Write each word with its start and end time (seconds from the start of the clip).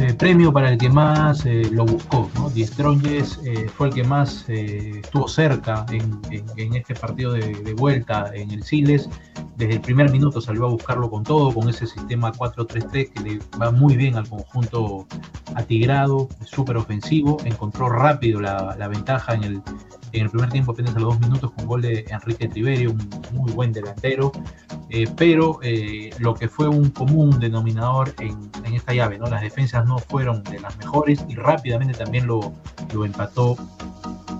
eh, 0.00 0.14
premio 0.14 0.52
para 0.52 0.70
el 0.70 0.78
que 0.78 0.88
más 0.88 1.44
eh, 1.44 1.68
lo 1.72 1.84
buscó. 1.84 2.30
¿no? 2.36 2.48
Die 2.50 2.64
Stronges 2.64 3.40
eh, 3.44 3.68
fue 3.68 3.88
el 3.88 3.94
que 3.94 4.04
más 4.04 4.48
estuvo 4.48 5.26
cerca 5.26 5.84
en, 5.90 6.74
este 6.74 6.94
partido 6.94 7.32
de, 7.32 7.74
vuelta 7.76 8.30
en 8.32 8.50
el 8.52 8.62
Siles. 8.62 9.08
Desde 9.56 9.74
el 9.74 9.80
primer 9.80 10.10
minuto 10.10 10.40
salió 10.40 10.66
a 10.66 10.68
buscarlo 10.68 11.10
con 11.10 11.24
todo, 11.24 11.52
con 11.52 11.68
ese 11.68 11.86
sistema 11.86 12.32
4-3-3 12.32 13.12
que 13.12 13.20
le 13.20 13.40
va 13.60 13.72
muy 13.72 13.96
bien 13.96 14.14
al 14.14 14.28
conjunto 14.28 15.06
atigrado, 15.56 16.28
súper 16.44 16.76
ofensivo. 16.76 17.38
Encontró 17.44 17.88
rápido 17.88 18.40
la, 18.40 18.88
ventaja 18.88 19.34
en 19.34 19.42
el, 19.42 19.62
en 20.12 20.22
el 20.22 20.30
primer 20.30 20.50
tiempo, 20.50 20.72
apenas 20.72 20.94
a 20.94 21.00
los 21.00 21.14
dos 21.14 21.20
minutos, 21.20 21.50
con 21.50 21.66
gol 21.66 21.82
de 21.82 22.04
Enrique 22.08 22.46
Triverio, 22.46 22.92
un 22.92 23.10
muy 23.32 23.50
buen 23.52 23.72
delantero. 23.72 24.30
Pero 25.16 25.60
lo 26.18 26.34
que 26.34 26.48
fue 26.48 26.68
un 26.68 26.90
común 26.90 27.38
denominador 27.38 28.14
en, 28.20 28.50
en 28.64 28.74
esta 28.74 28.94
llave, 28.94 29.18
¿no? 29.18 29.26
las 29.26 29.42
defensas 29.42 29.86
no 29.86 29.98
fueron 29.98 30.42
de 30.44 30.60
las 30.60 30.76
mejores 30.78 31.24
y 31.28 31.34
rápidamente 31.34 31.94
también 31.94 32.26
lo, 32.26 32.52
lo 32.92 33.04
empató 33.04 33.56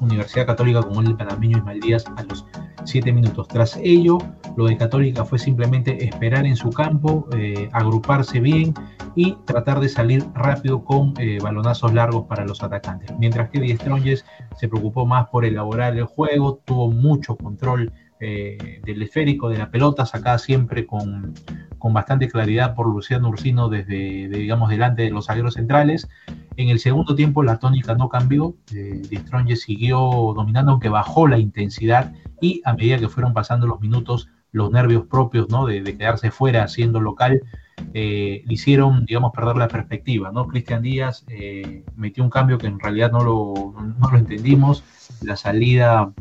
Universidad 0.00 0.46
Católica 0.46 0.82
con 0.82 1.06
el 1.06 1.16
panameño 1.16 1.58
Ismael 1.58 1.80
Díaz 1.80 2.04
a 2.16 2.22
los 2.24 2.44
7 2.84 3.12
minutos. 3.12 3.48
Tras 3.48 3.76
ello, 3.82 4.18
lo 4.56 4.66
de 4.66 4.76
Católica 4.76 5.24
fue 5.24 5.38
simplemente 5.38 6.04
esperar 6.04 6.46
en 6.46 6.56
su 6.56 6.70
campo, 6.70 7.28
eh, 7.36 7.68
agruparse 7.72 8.40
bien 8.40 8.74
y 9.16 9.36
tratar 9.46 9.80
de 9.80 9.88
salir 9.88 10.24
rápido 10.34 10.84
con 10.84 11.14
eh, 11.18 11.38
balonazos 11.42 11.92
largos 11.92 12.26
para 12.26 12.44
los 12.44 12.62
atacantes. 12.62 13.10
Mientras 13.18 13.50
que 13.50 13.58
Die 13.58 13.76
se 13.76 14.68
preocupó 14.68 15.06
más 15.06 15.28
por 15.28 15.44
elaborar 15.44 15.96
el 15.96 16.04
juego, 16.04 16.60
tuvo 16.64 16.90
mucho 16.90 17.36
control 17.36 17.92
eh, 18.20 18.80
del 18.84 19.02
esférico, 19.02 19.48
de 19.48 19.58
la 19.58 19.70
pelota, 19.70 20.06
sacada 20.06 20.38
siempre 20.38 20.86
con, 20.86 21.34
con 21.78 21.92
bastante 21.92 22.28
claridad 22.28 22.74
por 22.74 22.88
Luciano 22.88 23.28
Ursino 23.28 23.68
desde, 23.68 24.28
digamos, 24.28 24.70
delante 24.70 25.02
de 25.02 25.10
los 25.10 25.26
zagueros 25.26 25.54
centrales. 25.54 26.08
En 26.56 26.68
el 26.70 26.78
segundo 26.78 27.14
tiempo 27.14 27.42
la 27.42 27.58
tónica 27.58 27.94
no 27.94 28.08
cambió, 28.08 28.56
eh, 28.74 29.02
siguió 29.56 29.98
dominando, 30.34 30.72
aunque 30.72 30.88
bajó 30.88 31.28
la 31.28 31.38
intensidad 31.38 32.12
y 32.40 32.62
a 32.64 32.74
medida 32.74 32.98
que 32.98 33.08
fueron 33.08 33.34
pasando 33.34 33.66
los 33.66 33.80
minutos, 33.80 34.28
los 34.52 34.70
nervios 34.70 35.06
propios 35.06 35.48
¿no? 35.50 35.66
de, 35.66 35.82
quedarse 35.82 36.30
fuera 36.30 36.68
siendo 36.68 37.00
local, 37.00 37.42
eh, 37.94 38.42
le 38.44 38.54
hicieron, 38.54 39.04
digamos, 39.06 39.32
perder 39.32 39.56
la 39.56 39.68
perspectiva. 39.68 40.30
¿no? 40.32 40.46
Cristian 40.46 40.82
Díaz 40.82 41.24
eh, 41.28 41.84
metió 41.96 42.22
un 42.24 42.30
cambio 42.30 42.58
que 42.58 42.66
en 42.66 42.78
realidad 42.78 43.12
no 43.12 43.22
lo, 43.22 43.74
no 43.98 44.10
lo 44.10 44.18
entendimos, 44.18 44.84
la 45.22 45.36
salida 45.36 46.12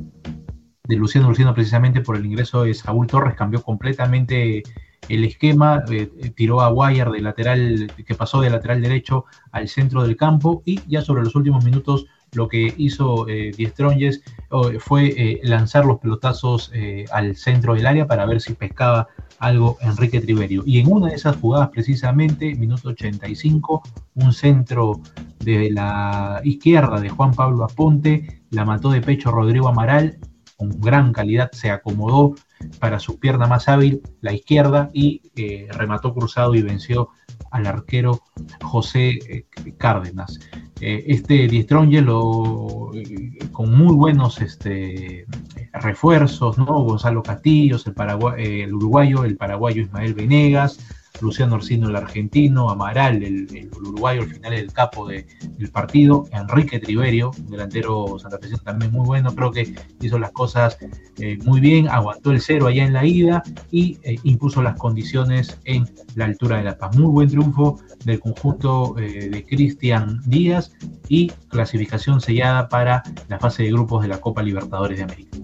de 0.87 0.95
Luciano 0.95 1.29
Luciano 1.29 1.53
precisamente 1.53 2.01
por 2.01 2.15
el 2.15 2.25
ingreso 2.25 2.63
de 2.63 2.73
Saúl 2.73 3.07
Torres 3.07 3.35
cambió 3.35 3.61
completamente 3.61 4.63
el 5.09 5.23
esquema, 5.23 5.83
eh, 5.89 6.07
tiró 6.35 6.61
a 6.61 6.69
Guayar 6.69 7.11
de 7.11 7.21
lateral, 7.21 7.91
que 8.05 8.15
pasó 8.15 8.41
de 8.41 8.49
lateral 8.49 8.81
derecho 8.81 9.25
al 9.51 9.67
centro 9.67 10.03
del 10.03 10.17
campo 10.17 10.63
y 10.65 10.81
ya 10.87 11.01
sobre 11.01 11.23
los 11.23 11.35
últimos 11.35 11.63
minutos 11.63 12.07
lo 12.33 12.47
que 12.47 12.73
hizo 12.77 13.27
eh, 13.27 13.51
fue 14.79 15.07
eh, 15.07 15.39
lanzar 15.43 15.85
los 15.85 15.99
pelotazos 15.99 16.71
eh, 16.73 17.05
al 17.11 17.35
centro 17.35 17.73
del 17.73 17.85
área 17.85 18.07
para 18.07 18.25
ver 18.25 18.41
si 18.41 18.53
pescaba 18.53 19.07
algo 19.39 19.77
Enrique 19.81 20.21
Triverio. 20.21 20.63
Y 20.65 20.79
en 20.79 20.91
una 20.91 21.07
de 21.07 21.15
esas 21.15 21.37
jugadas 21.37 21.69
precisamente, 21.69 22.55
minuto 22.55 22.89
85, 22.89 23.83
un 24.15 24.33
centro 24.33 25.01
de 25.39 25.71
la 25.71 26.41
izquierda 26.43 26.99
de 26.99 27.09
Juan 27.09 27.33
Pablo 27.33 27.63
Aponte, 27.63 28.43
la 28.51 28.65
mató 28.65 28.89
de 28.89 29.01
pecho 29.01 29.31
Rodrigo 29.31 29.67
Amaral 29.67 30.17
con 30.57 30.79
gran 30.79 31.11
calidad, 31.11 31.51
se 31.51 31.69
acomodó 31.69 32.35
para 32.79 32.99
su 32.99 33.19
pierna 33.19 33.45
más 33.45 33.67
hábil, 33.67 34.01
la 34.21 34.31
izquierda, 34.31 34.89
y 34.93 35.21
eh, 35.35 35.67
remató 35.69 36.13
cruzado 36.13 36.55
y 36.55 36.61
venció 36.61 37.09
al 37.51 37.67
arquero 37.67 38.21
José 38.61 39.45
Cárdenas. 39.77 40.39
Eh, 40.81 41.05
este 41.07 41.47
Diestronge 41.47 42.01
lo, 42.01 42.91
con 43.51 43.77
muy 43.77 43.95
buenos 43.95 44.41
este, 44.41 45.25
refuerzos, 45.73 46.57
¿no? 46.57 46.65
Gonzalo 46.83 47.23
Castillos, 47.23 47.87
el, 47.87 47.95
el 48.37 48.73
uruguayo, 48.73 49.23
el 49.23 49.37
paraguayo 49.37 49.83
Ismael 49.83 50.13
Venegas, 50.13 50.79
Luciano 51.21 51.55
Orsino 51.55 51.89
el 51.89 51.95
argentino, 51.95 52.69
Amaral 52.69 53.23
el, 53.23 53.69
uruguayo, 53.77 54.23
al 54.23 54.29
final 54.29 54.53
el 54.53 54.71
capo 54.73 55.07
del 55.07 55.25
partido, 55.71 56.25
Enrique 56.31 56.79
Triverio, 56.79 57.31
delantero 57.47 58.17
santafesino 58.19 58.59
también 58.59 58.91
muy 58.91 59.05
bueno, 59.05 59.33
creo 59.33 59.51
que 59.51 59.75
hizo 60.01 60.19
las 60.19 60.31
cosas 60.31 60.77
eh, 61.19 61.37
muy 61.43 61.59
bien, 61.59 61.87
aguantó 61.87 62.31
el 62.31 62.41
cero 62.41 62.67
allá 62.67 62.85
en 62.85 62.93
la 62.93 63.05
ida 63.05 63.43
y 63.71 63.97
eh, 64.03 64.17
impuso 64.23 64.61
las 64.61 64.77
condiciones 64.77 65.59
en 65.65 65.85
la 66.15 66.25
altura 66.25 66.57
de 66.57 66.63
La 66.63 66.77
Paz. 66.77 66.97
Muy 66.97 67.11
buen 67.11 67.29
triunfo 67.29 67.79
del 68.03 68.19
conjunto 68.19 68.97
eh, 68.97 69.29
de 69.29 69.45
Cristian 69.45 70.21
Díaz 70.25 70.71
y 71.07 71.31
clasificación 71.49 72.21
sellada 72.21 72.69
para 72.69 73.03
la 73.27 73.39
fase 73.39 73.63
de 73.63 73.71
grupos 73.71 74.01
de 74.01 74.09
la 74.09 74.19
Copa 74.19 74.43
Libertadores 74.43 74.97
de 74.97 75.03
América. 75.03 75.34